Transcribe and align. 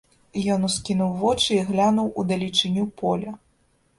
Ён 0.53 0.63
ускінуў 0.67 1.11
вочы 1.19 1.51
і 1.57 1.67
глянуў 1.67 2.09
у 2.21 2.25
далечыню 2.31 2.87
поля. 3.03 3.37